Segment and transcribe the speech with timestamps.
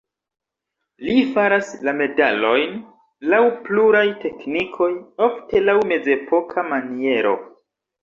[1.07, 2.73] Li faras la medalojn
[3.35, 4.91] laŭ pluraj teknikoj,
[5.31, 7.41] ofte laŭ mezepoka maniero.